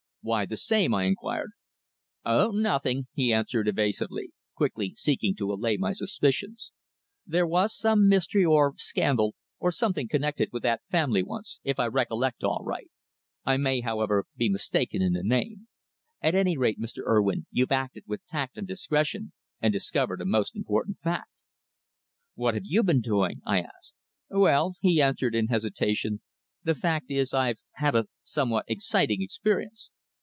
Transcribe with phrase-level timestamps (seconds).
[0.23, 1.49] "Why the same?" I inquired.
[2.23, 6.71] "Oh, nothing!" he answered evasively, quickly seeking to allay my suspicions.
[7.25, 11.87] "There was some mystery, or scandal, or something connected with that family once, if I
[11.87, 12.91] recollect aright.
[13.45, 15.67] I may, however, be mistaken in the name.
[16.21, 16.99] At any rate, Mr.
[16.99, 21.31] Urwin, you've acted with tact and discretion, and discovered a most important fact."
[22.35, 23.95] "What have you been doing?" I asked.
[24.29, 26.21] "Well," he answered in hesitation,
[26.63, 29.89] "the fact is, I've had a somewhat exciting experience."